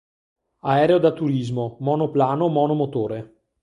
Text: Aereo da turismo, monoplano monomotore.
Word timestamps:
Aereo 0.61 0.97
da 0.99 1.11
turismo, 1.13 1.77
monoplano 1.79 2.47
monomotore. 2.49 3.23